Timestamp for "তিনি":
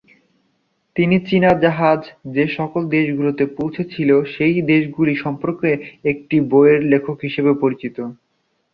0.95-1.15